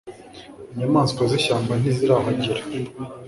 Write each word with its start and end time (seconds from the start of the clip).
inyamaswa 0.73 1.21
z'ishyamba 1.29 1.71
ntizirahagera 1.81 2.61